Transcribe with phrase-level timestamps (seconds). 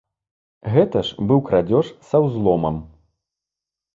[0.75, 2.75] Гэта ж быў крадзеж са ўзломам.